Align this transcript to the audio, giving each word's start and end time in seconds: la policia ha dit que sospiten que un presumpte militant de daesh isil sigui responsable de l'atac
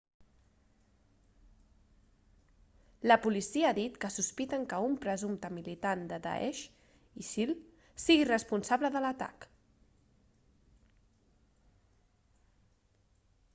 la 3.09 3.17
policia 3.25 3.67
ha 3.71 3.75
dit 3.79 3.99
que 4.05 4.09
sospiten 4.15 4.63
que 4.71 4.79
un 4.87 4.95
presumpte 5.03 5.51
militant 5.57 6.01
de 6.13 6.19
daesh 6.25 6.61
isil 7.25 7.53
sigui 8.07 8.27
responsable 8.31 8.91
de 8.97 9.01
l'atac 9.05 9.47